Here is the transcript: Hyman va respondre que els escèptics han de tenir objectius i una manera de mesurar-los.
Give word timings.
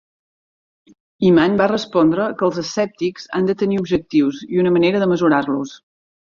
Hyman 1.27 1.59
va 1.59 1.67
respondre 1.71 2.25
que 2.39 2.47
els 2.47 2.57
escèptics 2.61 3.29
han 3.41 3.51
de 3.51 3.57
tenir 3.63 3.79
objectius 3.83 4.41
i 4.49 4.63
una 4.65 4.73
manera 4.79 5.05
de 5.05 5.11
mesurar-los. 5.15 5.77